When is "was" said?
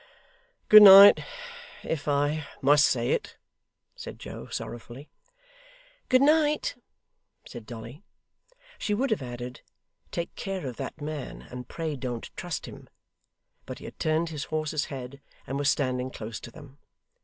15.59-15.69